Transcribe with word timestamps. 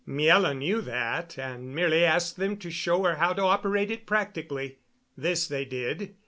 Miela 0.07 0.57
knew 0.57 0.81
that, 0.81 1.37
and 1.37 1.75
merely 1.75 2.03
asked 2.03 2.37
them 2.37 2.57
to 2.57 2.71
show 2.71 3.03
her 3.03 3.17
how 3.17 3.33
to 3.33 3.43
operate 3.43 3.91
it 3.91 4.07
practically. 4.07 4.79
This 5.15 5.47
they 5.47 5.63
did. 5.63 6.15